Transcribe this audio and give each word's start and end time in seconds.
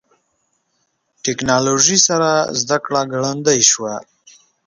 ټکنالوژي 1.23 1.97
سره 2.07 2.29
زدهکړه 2.59 3.01
ګړندۍ 3.13 3.61
شوې. 3.71 3.95